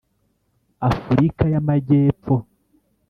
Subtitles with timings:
[0.89, 2.35] afurika yama jyepfo